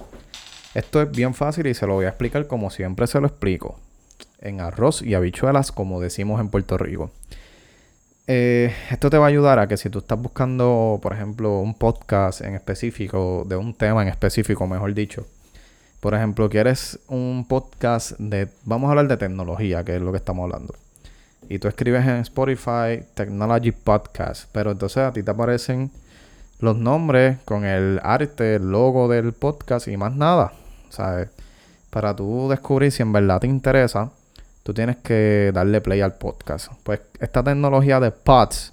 esto 0.75 1.03
es 1.03 1.11
bien 1.11 1.35
fácil 1.35 1.67
y 1.67 1.75
se 1.75 1.87
lo 1.87 1.95
voy 1.95 2.07
a 2.07 2.09
explicar 2.09 2.47
como 2.47 2.71
siempre 2.71 3.07
se 3.07 3.21
lo 3.21 3.27
explico. 3.27 3.79
En 4.41 4.61
arroz 4.61 5.03
y 5.03 5.15
habichuelas, 5.15 5.73
como 5.73 6.01
decimos 6.01 6.41
en 6.41 6.49
Puerto 6.49 6.77
Rico. 6.79 7.11
Eh, 8.29 8.75
esto 8.91 9.09
te 9.09 9.19
va 9.19 9.27
a 9.27 9.29
ayudar 9.29 9.59
a 9.59 9.69
que 9.69 9.77
si 9.77 9.89
tú 9.89 10.01
estás 10.01 10.21
buscando, 10.21 10.99
por 11.01 11.13
ejemplo, 11.13 11.61
un 11.61 11.75
podcast 11.75 12.41
en 12.41 12.55
específico, 12.55 13.45
de 13.47 13.57
un 13.57 13.73
tema 13.75 14.03
en 14.03 14.09
específico, 14.09 14.67
mejor 14.67 14.93
dicho. 14.95 15.27
Por 16.07 16.15
ejemplo, 16.15 16.49
quieres 16.49 17.01
un 17.09 17.47
podcast 17.49 18.13
de, 18.21 18.47
vamos 18.63 18.87
a 18.87 18.91
hablar 18.91 19.09
de 19.09 19.17
tecnología, 19.17 19.83
que 19.83 19.97
es 19.97 20.01
lo 20.01 20.13
que 20.13 20.19
estamos 20.19 20.45
hablando. 20.45 20.73
Y 21.49 21.59
tú 21.59 21.67
escribes 21.67 22.07
en 22.07 22.19
Spotify 22.19 23.05
Technology 23.15 23.73
Podcast, 23.73 24.49
pero 24.53 24.71
entonces 24.71 24.99
a 24.99 25.13
ti 25.13 25.25
te 25.25 25.33
aparecen 25.33 25.91
los 26.61 26.77
nombres 26.77 27.39
con 27.45 27.65
el 27.65 27.99
arte, 28.05 28.55
el 28.55 28.71
logo 28.71 29.09
del 29.09 29.33
podcast 29.33 29.89
y 29.89 29.97
más 29.97 30.15
nada. 30.15 30.53
¿Sabes? 30.91 31.29
Para 31.91 32.15
tú 32.15 32.49
descubrir 32.51 32.93
si 32.93 33.03
en 33.03 33.13
verdad 33.13 33.41
te 33.41 33.49
interesa 33.49 34.13
tú 34.63 34.73
tienes 34.73 34.99
que 34.99 35.51
darle 35.53 35.81
play 35.81 36.03
al 36.03 36.15
podcast. 36.15 36.69
Pues 36.85 37.01
esta 37.19 37.43
tecnología 37.43 37.99
de 37.99 38.13
pods 38.13 38.73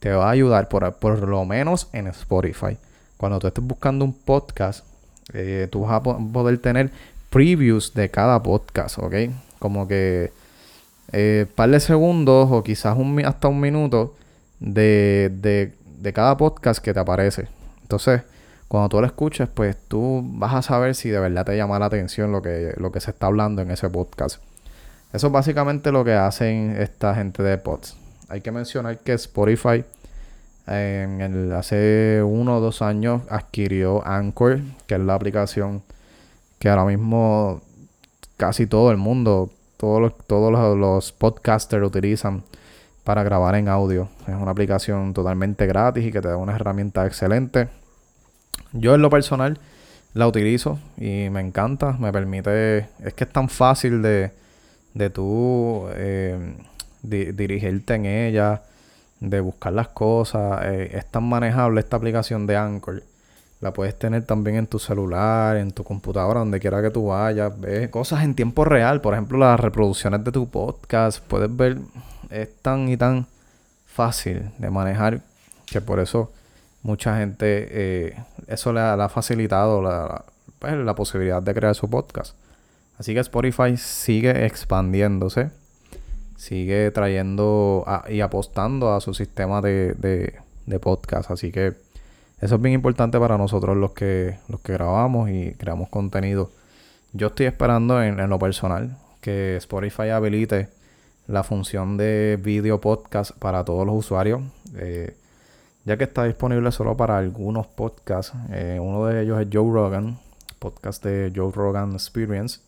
te 0.00 0.10
va 0.10 0.28
a 0.28 0.30
ayudar 0.30 0.70
por, 0.70 0.90
por 0.94 1.28
lo 1.28 1.44
menos 1.44 1.90
en 1.92 2.06
Spotify. 2.06 2.78
Cuando 3.18 3.38
tú 3.40 3.48
estés 3.48 3.62
buscando 3.62 4.06
un 4.06 4.14
podcast, 4.14 4.86
eh, 5.34 5.68
tú 5.70 5.82
vas 5.82 5.92
a 5.92 6.02
poder 6.02 6.58
tener 6.58 6.90
previews 7.30 7.94
de 7.94 8.10
cada 8.10 8.42
podcast, 8.42 8.98
¿ok? 8.98 9.14
Como 9.58 9.88
que 9.88 10.32
eh, 11.12 11.46
par 11.54 11.70
de 11.70 11.80
segundos 11.80 12.48
o 12.50 12.62
quizás 12.62 12.96
un, 12.96 13.24
hasta 13.24 13.48
un 13.48 13.60
minuto 13.60 14.14
de, 14.60 15.30
de, 15.40 15.72
de 15.98 16.12
cada 16.12 16.36
podcast 16.36 16.82
que 16.82 16.94
te 16.94 17.00
aparece. 17.00 17.48
Entonces, 17.82 18.22
cuando 18.68 18.88
tú 18.88 19.00
lo 19.00 19.06
escuches, 19.06 19.48
pues 19.48 19.76
tú 19.88 20.22
vas 20.24 20.54
a 20.54 20.62
saber 20.62 20.94
si 20.94 21.10
de 21.10 21.20
verdad 21.20 21.44
te 21.44 21.56
llama 21.56 21.78
la 21.78 21.86
atención 21.86 22.32
lo 22.32 22.40
que, 22.40 22.72
lo 22.78 22.90
que 22.90 23.00
se 23.00 23.10
está 23.10 23.26
hablando 23.26 23.60
en 23.60 23.70
ese 23.70 23.90
podcast. 23.90 24.42
Eso 25.12 25.26
es 25.26 25.32
básicamente 25.32 25.92
lo 25.92 26.04
que 26.04 26.14
hacen 26.14 26.76
esta 26.78 27.14
gente 27.14 27.42
de 27.42 27.58
pods. 27.58 27.96
Hay 28.30 28.40
que 28.40 28.50
mencionar 28.50 28.98
que 28.98 29.12
Spotify 29.12 29.84
en 30.66 31.20
el, 31.20 31.52
hace 31.52 32.22
uno 32.24 32.58
o 32.58 32.60
dos 32.60 32.82
años 32.82 33.22
adquirió 33.28 34.06
Anchor, 34.06 34.60
que 34.86 34.94
es 34.94 35.00
la 35.00 35.14
aplicación 35.14 35.82
que 36.58 36.68
ahora 36.68 36.84
mismo 36.84 37.60
casi 38.36 38.66
todo 38.66 38.90
el 38.92 38.96
mundo, 38.96 39.50
todos 39.76 40.00
los, 40.00 40.16
todos 40.26 40.78
los, 40.78 41.12
podcasters 41.12 41.84
utilizan 41.84 42.44
para 43.02 43.24
grabar 43.24 43.56
en 43.56 43.68
audio. 43.68 44.08
Es 44.28 44.34
una 44.34 44.52
aplicación 44.52 45.12
totalmente 45.12 45.66
gratis 45.66 46.04
y 46.06 46.12
que 46.12 46.20
te 46.20 46.28
da 46.28 46.36
una 46.36 46.54
herramienta 46.54 47.04
excelente. 47.06 47.68
Yo 48.72 48.94
en 48.94 49.02
lo 49.02 49.10
personal 49.10 49.58
la 50.14 50.28
utilizo 50.28 50.78
y 50.96 51.28
me 51.30 51.40
encanta, 51.40 51.96
me 51.98 52.12
permite, 52.12 52.88
es 53.02 53.14
que 53.14 53.24
es 53.24 53.32
tan 53.32 53.48
fácil 53.48 54.02
de, 54.02 54.30
de 54.94 55.10
tú 55.10 55.86
eh, 55.94 56.54
dirigirte 57.02 57.94
en 57.94 58.06
ella, 58.06 58.62
de 59.22 59.40
buscar 59.40 59.72
las 59.72 59.88
cosas. 59.88 60.60
Eh, 60.64 60.90
es 60.94 61.06
tan 61.06 61.24
manejable 61.24 61.80
esta 61.80 61.96
aplicación 61.96 62.46
de 62.46 62.56
Anchor. 62.56 63.02
La 63.60 63.72
puedes 63.72 63.96
tener 63.96 64.24
también 64.24 64.56
en 64.56 64.66
tu 64.66 64.80
celular, 64.80 65.56
en 65.56 65.70
tu 65.70 65.84
computadora, 65.84 66.40
donde 66.40 66.58
quiera 66.58 66.82
que 66.82 66.90
tú 66.90 67.06
vayas. 67.06 67.58
Ves 67.60 67.88
cosas 67.90 68.24
en 68.24 68.34
tiempo 68.34 68.64
real. 68.64 69.00
Por 69.00 69.14
ejemplo, 69.14 69.38
las 69.38 69.58
reproducciones 69.60 70.24
de 70.24 70.32
tu 70.32 70.50
podcast. 70.50 71.22
Puedes 71.26 71.54
ver, 71.54 71.78
es 72.30 72.48
tan 72.60 72.88
y 72.88 72.96
tan 72.96 73.26
fácil 73.86 74.50
de 74.58 74.70
manejar 74.70 75.20
que 75.66 75.80
por 75.80 76.00
eso 76.00 76.32
mucha 76.82 77.16
gente, 77.18 77.68
eh, 77.70 78.16
eso 78.48 78.72
le 78.72 78.80
ha, 78.80 79.08
facilitado 79.08 79.80
la, 79.80 80.24
pues, 80.58 80.74
la 80.74 80.94
posibilidad 80.96 81.40
de 81.40 81.54
crear 81.54 81.74
su 81.76 81.88
podcast. 81.88 82.34
Así 82.98 83.14
que 83.14 83.20
Spotify 83.20 83.76
sigue 83.76 84.44
expandiéndose, 84.44 85.50
sigue 86.42 86.90
trayendo 86.90 87.86
y 88.08 88.20
apostando 88.20 88.92
a 88.92 89.00
su 89.00 89.14
sistema 89.14 89.60
de, 89.60 90.34
podcast. 90.80 91.30
Así 91.30 91.52
que 91.52 91.74
eso 92.40 92.56
es 92.56 92.60
bien 92.60 92.74
importante 92.74 93.20
para 93.20 93.38
nosotros 93.38 93.76
los 93.76 93.92
que, 93.92 94.38
los 94.48 94.60
que 94.60 94.72
grabamos 94.72 95.30
y 95.30 95.52
creamos 95.52 95.88
contenido. 95.88 96.50
Yo 97.12 97.28
estoy 97.28 97.46
esperando 97.46 98.02
en, 98.02 98.16
lo 98.28 98.38
personal 98.40 98.96
que 99.20 99.56
Spotify 99.58 100.08
habilite 100.08 100.68
la 101.28 101.44
función 101.44 101.96
de 101.96 102.36
video 102.42 102.80
podcast 102.80 103.30
para 103.38 103.62
todos 103.62 103.86
los 103.86 103.94
usuarios. 103.94 104.42
Eh, 104.74 105.14
ya 105.84 105.96
que 105.96 106.04
está 106.04 106.24
disponible 106.24 106.72
solo 106.72 106.96
para 106.96 107.18
algunos 107.18 107.68
podcasts. 107.68 108.32
Eh, 108.50 108.78
uno 108.80 109.06
de 109.06 109.22
ellos 109.22 109.40
es 109.40 109.46
Joe 109.52 109.72
Rogan, 109.72 110.18
podcast 110.58 111.04
de 111.04 111.32
Joe 111.34 111.52
Rogan 111.54 111.92
Experience 111.92 112.60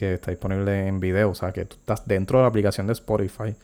que 0.00 0.14
está 0.14 0.30
disponible 0.30 0.88
en 0.88 0.98
video. 0.98 1.30
O 1.30 1.34
sea, 1.34 1.52
que 1.52 1.66
tú 1.66 1.76
estás 1.76 2.06
dentro 2.06 2.38
de 2.38 2.44
la 2.44 2.48
aplicación 2.48 2.86
de 2.86 2.94
Spotify. 2.94 3.54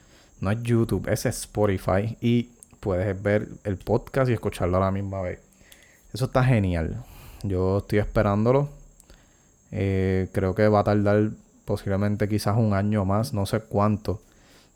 No 0.41 0.51
es 0.51 0.63
YouTube, 0.63 1.09
es 1.09 1.25
Spotify. 1.25 2.19
Y 2.21 2.51
puedes 2.79 3.21
ver 3.23 3.49
el 3.65 3.79
podcast 3.79 4.29
y 4.29 4.35
escucharlo 4.35 4.77
a 4.77 4.81
la 4.81 4.91
misma 4.91 5.23
vez. 5.23 5.41
Eso 6.13 6.27
está 6.27 6.45
genial. 6.45 7.03
Yo 7.43 7.79
estoy 7.79 8.01
esperándolo. 8.01 8.69
Eh, 9.73 10.29
creo 10.33 10.55
que 10.55 10.69
va 10.69 10.81
a 10.81 10.85
tardar 10.85 11.31
posiblemente 11.65 12.29
quizás 12.29 12.57
un 12.59 12.75
año 12.75 13.07
más, 13.07 13.33
no 13.33 13.47
sé 13.47 13.61
cuánto. 13.61 14.21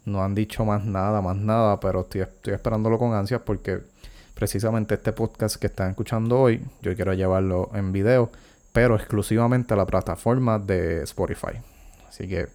no 0.06 0.24
han 0.24 0.34
dicho 0.34 0.64
más 0.64 0.84
nada, 0.86 1.20
más 1.20 1.36
nada, 1.36 1.78
pero 1.78 2.00
estoy, 2.00 2.22
estoy 2.22 2.54
esperándolo 2.54 2.98
con 2.98 3.12
ansias 3.12 3.42
porque 3.44 3.80
precisamente 4.34 4.94
este 4.94 5.12
podcast 5.12 5.56
que 5.56 5.66
están 5.66 5.90
escuchando 5.90 6.40
hoy, 6.40 6.64
yo 6.80 6.96
quiero 6.96 7.12
llevarlo 7.12 7.70
en 7.74 7.92
video, 7.92 8.30
pero 8.72 8.96
exclusivamente 8.96 9.74
a 9.74 9.76
la 9.76 9.86
plataforma 9.86 10.58
de 10.58 11.02
Spotify. 11.02 11.60
Así 12.08 12.28
que 12.28 12.48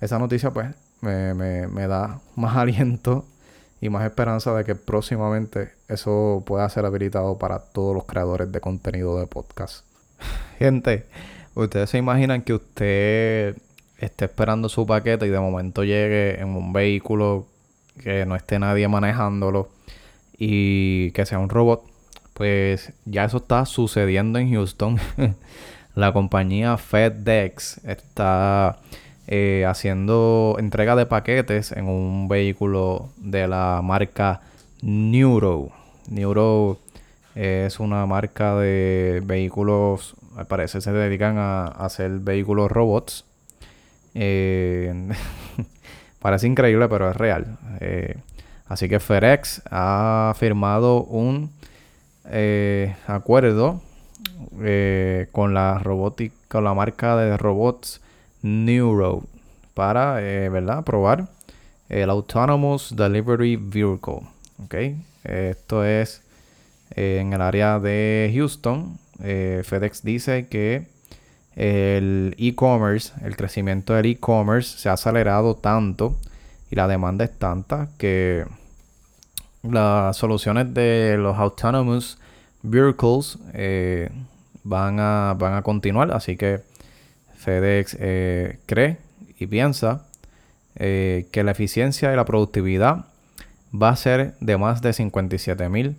esa 0.00 0.18
noticia 0.18 0.50
pues 0.50 0.68
me, 1.00 1.34
me, 1.34 1.66
me 1.68 1.86
da 1.86 2.20
más 2.36 2.56
aliento 2.56 3.24
y 3.80 3.88
más 3.88 4.04
esperanza 4.04 4.54
de 4.54 4.64
que 4.64 4.76
próximamente 4.76 5.72
eso 5.88 6.42
pueda 6.46 6.68
ser 6.68 6.86
habilitado 6.86 7.36
para 7.38 7.58
todos 7.58 7.94
los 7.94 8.04
creadores 8.04 8.52
de 8.52 8.60
contenido 8.60 9.18
de 9.18 9.26
podcast. 9.26 9.84
Gente, 10.58 11.06
ustedes 11.54 11.90
se 11.90 11.98
imaginan 11.98 12.42
que 12.42 12.54
usted 12.54 13.56
esté 13.98 14.24
esperando 14.24 14.68
su 14.68 14.86
paquete 14.86 15.26
y 15.26 15.30
de 15.30 15.40
momento 15.40 15.84
llegue 15.84 16.40
en 16.40 16.50
un 16.50 16.72
vehículo 16.72 17.46
que 18.02 18.24
no 18.26 18.36
esté 18.36 18.58
nadie 18.58 18.86
manejándolo 18.88 19.68
y 20.36 21.10
que 21.12 21.26
sea 21.26 21.38
un 21.38 21.48
robot. 21.48 21.84
Pues 22.34 22.92
ya 23.04 23.24
eso 23.24 23.38
está 23.38 23.66
sucediendo 23.66 24.38
en 24.38 24.52
Houston. 24.52 24.98
La 25.94 26.12
compañía 26.12 26.78
FedEx 26.78 27.84
está 27.84 28.78
eh, 29.26 29.64
haciendo 29.68 30.56
entrega 30.58 30.96
de 30.96 31.04
paquetes 31.04 31.72
en 31.72 31.86
un 31.86 32.28
vehículo 32.28 33.10
de 33.18 33.46
la 33.46 33.80
marca 33.84 34.40
Neuro. 34.80 35.70
Neuro 36.08 36.78
es 37.34 37.78
una 37.78 38.06
marca 38.06 38.56
de 38.56 39.22
vehículos, 39.24 40.14
al 40.36 40.46
parecer 40.46 40.82
se 40.82 40.92
dedican 40.92 41.36
a, 41.38 41.66
hacer 41.66 42.10
vehículos 42.20 42.70
robots. 42.70 43.26
Eh, 44.14 45.12
parece 46.18 46.46
increíble, 46.46 46.88
pero 46.88 47.10
es 47.10 47.16
real. 47.16 47.58
Eh, 47.80 48.16
así 48.66 48.88
que 48.88 48.98
FedEx 48.98 49.62
ha 49.70 50.34
firmado 50.38 51.04
un 51.04 51.52
acuerdo 53.06 53.80
con 55.32 55.54
la 55.54 55.78
robótica, 55.78 56.34
con 56.48 56.64
la 56.64 56.74
marca 56.74 57.16
de 57.16 57.36
robots 57.36 58.00
Neuro 58.42 59.22
para, 59.74 60.20
eh, 60.20 60.48
¿verdad? 60.48 60.84
Probar 60.84 61.28
el 61.88 62.10
Autonomous 62.10 62.94
Delivery 62.94 63.56
Vehicle. 63.56 64.20
¿Ok? 64.64 64.74
Esto 65.24 65.84
es 65.84 66.22
eh, 66.94 67.18
en 67.20 67.32
el 67.32 67.40
área 67.40 67.78
de 67.78 68.32
Houston. 68.34 68.98
Eh, 69.22 69.62
FedEx 69.64 70.02
dice 70.02 70.48
que 70.48 70.86
el 71.54 72.34
e-commerce, 72.38 73.12
el 73.24 73.36
crecimiento 73.36 73.94
del 73.94 74.06
e-commerce 74.06 74.78
se 74.78 74.88
ha 74.88 74.94
acelerado 74.94 75.54
tanto 75.54 76.16
y 76.70 76.76
la 76.76 76.88
demanda 76.88 77.24
es 77.24 77.38
tanta 77.38 77.88
que 77.98 78.44
las 79.62 80.16
soluciones 80.16 80.72
de 80.74 81.16
los 81.18 81.36
autonomous 81.38 82.18
vehicles 82.62 83.38
van, 84.64 85.00
a, 85.00 85.34
van 85.38 85.54
a 85.54 85.62
continuar. 85.62 86.12
Así 86.12 86.36
que 86.36 86.60
FedEx 87.42 87.96
eh, 87.98 88.58
cree 88.66 88.98
y 89.38 89.46
piensa 89.46 90.06
eh, 90.76 91.26
que 91.32 91.42
la 91.42 91.50
eficiencia 91.50 92.12
y 92.12 92.16
la 92.16 92.24
productividad 92.24 93.06
va 93.74 93.90
a 93.90 93.96
ser 93.96 94.34
de 94.40 94.56
más 94.56 94.82
de 94.82 94.92
57 94.92 95.68
mil 95.68 95.96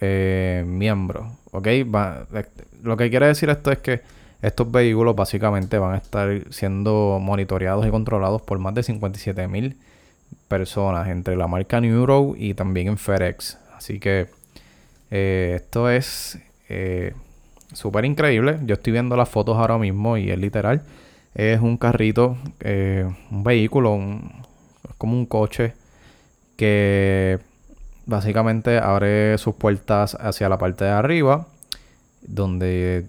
eh, 0.00 0.64
miembros. 0.66 1.26
¿Ok? 1.52 1.68
lo 2.82 2.96
que 2.96 3.10
quiere 3.10 3.26
decir 3.26 3.50
esto 3.50 3.70
es 3.70 3.78
que 3.78 4.00
estos 4.40 4.72
vehículos 4.72 5.14
básicamente 5.14 5.78
van 5.78 5.94
a 5.94 5.98
estar 5.98 6.42
siendo 6.50 7.18
monitoreados 7.20 7.86
y 7.86 7.90
controlados 7.90 8.42
por 8.42 8.58
más 8.58 8.74
de 8.74 8.82
57 8.82 9.46
mil 9.46 9.76
personas 10.48 11.08
entre 11.08 11.36
la 11.36 11.46
marca 11.46 11.80
Neuro 11.80 12.34
y 12.36 12.54
también 12.54 12.88
en 12.88 12.98
FedEx. 12.98 13.58
Así 13.76 13.98
que 14.00 14.28
esto 15.10 15.90
es 15.90 16.38
súper 17.72 18.04
increíble. 18.04 18.58
Yo 18.64 18.74
estoy 18.74 18.92
viendo 18.92 19.16
las 19.16 19.28
fotos 19.28 19.56
ahora 19.56 19.78
mismo 19.78 20.16
y 20.16 20.30
es 20.30 20.38
literal. 20.38 20.82
Es 21.34 21.60
un 21.60 21.76
carrito, 21.76 22.36
eh, 22.60 23.10
un 23.30 23.42
vehículo, 23.42 23.98
como 24.98 25.16
un 25.16 25.26
coche 25.26 25.72
que 26.56 27.38
básicamente 28.04 28.78
abre 28.78 29.38
sus 29.38 29.54
puertas 29.54 30.14
hacia 30.20 30.48
la 30.48 30.58
parte 30.58 30.84
de 30.84 30.90
arriba, 30.90 31.46
donde 32.20 33.06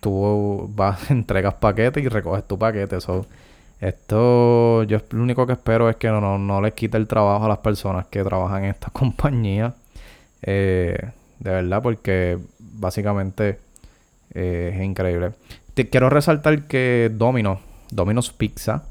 tú 0.00 0.70
vas, 0.74 1.10
entregas 1.10 1.54
paquetes 1.54 2.02
y 2.02 2.08
recoges 2.08 2.46
tu 2.46 2.58
paquete. 2.58 2.98
Esto, 3.80 4.82
yo 4.82 4.98
lo 5.10 5.22
único 5.22 5.46
que 5.46 5.54
espero 5.54 5.88
es 5.88 5.96
que 5.96 6.08
no, 6.08 6.38
no, 6.38 6.60
les 6.60 6.74
quite 6.74 6.98
el 6.98 7.06
trabajo 7.06 7.46
a 7.46 7.48
las 7.48 7.58
personas 7.58 8.06
que 8.06 8.22
trabajan 8.22 8.64
en 8.64 8.70
esta 8.70 8.90
compañía. 8.92 9.74
Eh, 10.42 10.98
de 11.38 11.50
verdad, 11.50 11.82
porque 11.82 12.38
básicamente 12.58 13.58
eh, 14.34 14.72
es 14.74 14.82
increíble. 14.82 15.32
Te 15.72 15.88
quiero 15.88 16.10
resaltar 16.10 16.66
que 16.66 17.10
Domino, 17.14 17.60
Domino's 17.90 18.30
Pizza, 18.30 18.84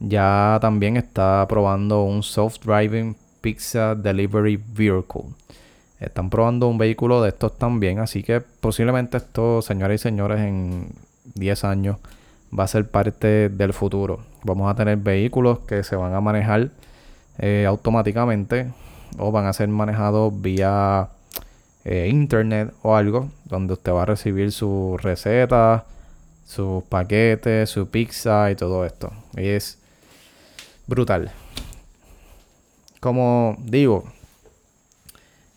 ya 0.00 0.58
también 0.62 0.96
está 0.96 1.46
probando 1.46 2.04
un 2.04 2.22
self-driving 2.22 3.14
pizza 3.42 3.94
delivery 3.94 4.56
vehicle. 4.56 5.24
Están 6.00 6.30
probando 6.30 6.68
un 6.68 6.78
vehículo 6.78 7.22
de 7.22 7.28
estos 7.28 7.58
también, 7.58 7.98
así 7.98 8.22
que 8.22 8.40
posiblemente 8.40 9.18
esto, 9.18 9.60
señoras 9.60 9.96
y 9.96 9.98
señores, 9.98 10.40
en 10.40 10.88
10 11.34 11.64
años 11.64 11.98
va 12.56 12.64
a 12.64 12.68
ser 12.68 12.88
parte 12.88 13.48
del 13.48 13.72
futuro. 13.72 14.20
Vamos 14.44 14.70
a 14.70 14.74
tener 14.74 14.96
vehículos 14.98 15.60
que 15.60 15.82
se 15.82 15.96
van 15.96 16.14
a 16.14 16.20
manejar 16.20 16.70
eh, 17.38 17.64
automáticamente 17.66 18.70
o 19.18 19.32
van 19.32 19.46
a 19.46 19.52
ser 19.52 19.68
manejados 19.68 20.40
vía 20.40 21.08
eh, 21.84 22.08
internet 22.08 22.72
o 22.82 22.94
algo 22.94 23.28
donde 23.44 23.74
usted 23.74 23.92
va 23.92 24.02
a 24.02 24.06
recibir 24.06 24.52
su 24.52 24.98
receta, 25.00 25.84
sus 26.46 26.84
paquetes, 26.84 27.70
su 27.70 27.88
pizza 27.88 28.50
y 28.50 28.54
todo 28.54 28.84
esto. 28.84 29.10
Y 29.36 29.48
es 29.48 29.78
brutal. 30.86 31.30
Como 33.00 33.56
digo, 33.58 34.04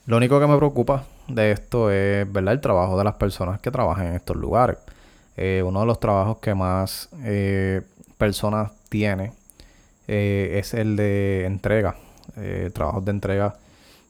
lo 0.08 0.18
único 0.18 0.40
que 0.40 0.48
me 0.48 0.58
preocupa 0.58 1.04
de 1.28 1.52
esto 1.52 1.92
es 1.92 2.32
¿verdad? 2.32 2.54
el 2.54 2.62
trabajo 2.62 2.98
de 2.98 3.04
las 3.04 3.16
personas 3.16 3.60
que 3.60 3.72
trabajan 3.72 4.08
en 4.08 4.14
estos 4.16 4.38
lugares. 4.38 4.78
Eh, 5.38 5.64
uno 5.66 5.82
de 5.82 5.86
los 5.86 6.00
trabajos 6.00 6.38
que 6.38 6.56
más 6.56 7.10
eh, 7.24 7.82
personas 8.18 8.72
tiene 8.90 9.34
es 10.08 10.74
el 10.76 10.96
de 10.96 11.46
entrega. 11.46 11.96
trabajos 12.74 13.04
de 13.06 13.12
entrega 13.12 13.56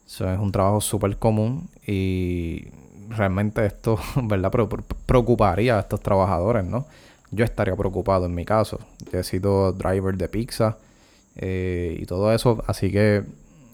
eso 0.05 0.31
es 0.31 0.39
un 0.39 0.51
trabajo 0.51 0.81
súper 0.81 1.17
común 1.17 1.67
y 1.85 2.67
realmente 3.09 3.65
esto, 3.65 3.99
¿verdad? 4.23 4.51
preocuparía 5.05 5.77
a 5.77 5.79
estos 5.81 6.01
trabajadores, 6.01 6.63
¿no? 6.63 6.85
Yo 7.31 7.43
estaría 7.43 7.75
preocupado 7.75 8.25
en 8.25 8.35
mi 8.35 8.45
caso. 8.45 8.79
Yo 9.11 9.19
he 9.19 9.23
sido 9.23 9.73
driver 9.73 10.15
de 10.15 10.29
pizza 10.29 10.77
eh, 11.35 11.97
y 11.99 12.05
todo 12.05 12.31
eso, 12.33 12.63
así 12.67 12.91
que 12.91 13.23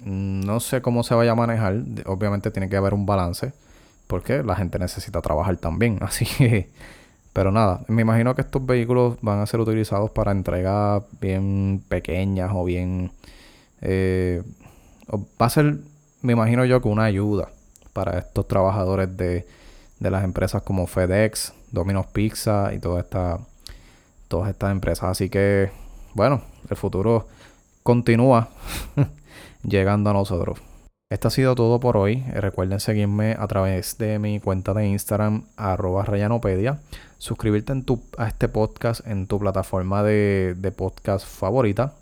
no 0.05 0.59
sé 0.59 0.81
cómo 0.81 1.03
se 1.03 1.15
vaya 1.15 1.33
a 1.33 1.35
manejar. 1.35 1.75
Obviamente 2.05 2.49
tiene 2.49 2.69
que 2.69 2.77
haber 2.77 2.93
un 2.93 3.05
balance 3.05 3.53
porque 4.07 4.41
la 4.41 4.55
gente 4.55 4.79
necesita 4.79 5.21
trabajar 5.21 5.57
también. 5.57 5.99
Así 6.01 6.25
que, 6.25 6.69
pero 7.33 7.51
nada, 7.51 7.81
me 7.87 8.01
imagino 8.01 8.35
que 8.35 8.41
estos 8.41 8.65
vehículos 8.65 9.17
van 9.21 9.39
a 9.39 9.45
ser 9.45 9.59
utilizados 9.59 10.11
para 10.11 10.31
entregas 10.31 11.03
bien 11.19 11.83
pequeñas 11.87 12.51
o 12.53 12.63
bien... 12.63 13.11
Eh, 13.81 14.43
va 15.39 15.45
a 15.45 15.49
ser 15.49 15.79
me 16.21 16.33
imagino 16.33 16.65
yo 16.65 16.81
que 16.81 16.87
una 16.87 17.05
ayuda 17.05 17.49
para 17.93 18.19
estos 18.19 18.47
trabajadores 18.47 19.17
de, 19.17 19.45
las 19.99 20.23
empresas 20.23 20.61
como 20.63 20.87
FedEx, 20.87 21.53
Domino's 21.71 22.07
Pizza 22.07 22.73
y 22.73 22.79
toda 22.79 23.01
esta, 23.01 23.39
todas 24.27 24.49
estas 24.49 24.71
empresas. 24.71 25.09
Así 25.09 25.29
que, 25.29 25.71
bueno, 26.13 26.41
el 26.69 26.77
futuro 26.77 27.27
continúa 27.83 28.49
llegando 29.63 30.09
a 30.09 30.13
nosotros. 30.13 30.59
Esto 31.11 31.27
ha 31.27 31.31
sido 31.31 31.55
todo 31.55 31.81
por 31.81 31.97
hoy. 31.97 32.23
Recuerden 32.31 32.79
seguirme 32.79 33.35
a 33.37 33.45
través 33.45 33.97
de 33.97 34.17
mi 34.17 34.39
cuenta 34.39 34.73
de 34.73 34.87
Instagram, 34.87 35.43
arroba 35.57 36.05
Rayanopedia. 36.05 36.79
Suscribirte 37.17 37.73
a 38.17 38.27
este 38.29 38.47
podcast 38.47 39.05
en 39.05 39.27
tu 39.27 39.37
plataforma 39.37 40.03
de, 40.03 40.73
podcast 40.73 41.27
favorita. 41.27 41.95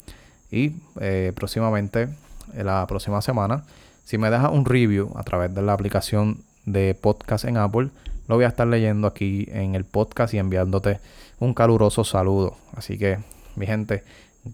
Y 0.52 0.74
eh, 1.02 1.32
próximamente, 1.34 2.10
la 2.56 2.86
próxima 2.86 3.20
semana, 3.24 3.64
si 4.06 4.20
me 4.20 4.30
dejas 4.30 4.52
un 4.52 4.64
review 4.64 5.12
a 5.16 5.24
través 5.24 5.56
de 5.56 5.64
la 5.64 5.74
aplicación 5.74 6.44
de 6.68 6.94
podcast 6.94 7.46
en 7.46 7.58
Apple, 7.58 7.90
lo 8.28 8.36
voy 8.36 8.46
a 8.46 8.50
estar 8.50 8.68
leyendo 8.68 9.08
aquí 9.08 9.48
en 9.52 9.74
el 9.74 9.86
podcast 9.86 10.36
y 10.36 10.38
enviándote 10.38 11.00
un 11.40 11.56
caluroso 11.56 12.04
saludo. 12.04 12.58
Así 12.76 13.00
que, 13.00 13.18
mi 13.56 13.66
gente, 13.66 14.04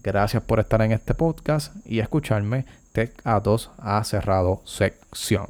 gracias 0.02 0.42
por 0.42 0.60
estar 0.60 0.80
en 0.80 0.92
este 0.92 1.12
podcast 1.12 1.76
y 1.84 1.98
escucharme 1.98 2.64
Tech 2.96 3.12
A2 3.24 3.68
a 3.76 4.02
cerrado 4.04 4.62
sección. 4.64 5.48